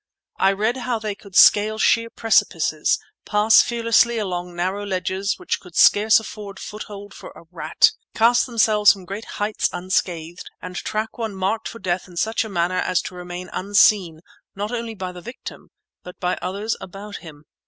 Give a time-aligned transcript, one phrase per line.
[0.39, 5.75] I read how they could scale sheer precipices, pass fearlessly along narrow ledges which would
[5.75, 11.35] scarce afford foothold for a rat, cast themselves from great heights unscathed, and track one
[11.35, 14.21] marked for death in such a manner as to remain unseen
[14.55, 15.69] not only by the victim
[16.01, 17.45] but by others about him.